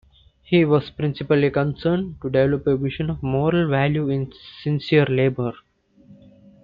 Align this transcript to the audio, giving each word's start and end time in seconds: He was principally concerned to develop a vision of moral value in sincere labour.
He 0.41 0.65
was 0.65 0.89
principally 0.89 1.51
concerned 1.51 2.15
to 2.23 2.29
develop 2.31 2.65
a 2.65 2.75
vision 2.75 3.11
of 3.11 3.21
moral 3.21 3.69
value 3.69 4.09
in 4.09 4.33
sincere 4.63 5.05
labour. 5.05 5.53